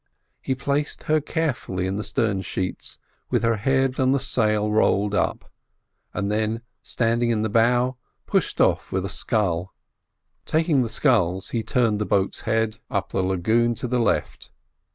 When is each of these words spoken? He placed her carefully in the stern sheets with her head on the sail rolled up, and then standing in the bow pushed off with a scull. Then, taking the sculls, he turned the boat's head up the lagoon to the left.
He 0.41 0.55
placed 0.55 1.03
her 1.03 1.21
carefully 1.21 1.85
in 1.85 1.95
the 1.95 2.03
stern 2.03 2.41
sheets 2.41 2.97
with 3.29 3.43
her 3.43 3.57
head 3.57 3.99
on 3.99 4.13
the 4.13 4.19
sail 4.19 4.71
rolled 4.71 5.13
up, 5.13 5.51
and 6.11 6.31
then 6.31 6.63
standing 6.81 7.29
in 7.29 7.43
the 7.43 7.49
bow 7.49 7.97
pushed 8.25 8.59
off 8.59 8.91
with 8.91 9.05
a 9.05 9.09
scull. 9.09 9.75
Then, 10.47 10.59
taking 10.59 10.81
the 10.81 10.89
sculls, 10.89 11.49
he 11.51 11.61
turned 11.61 11.99
the 12.01 12.05
boat's 12.07 12.41
head 12.49 12.77
up 12.89 13.09
the 13.09 13.21
lagoon 13.21 13.75
to 13.75 13.87
the 13.87 13.99
left. 13.99 14.49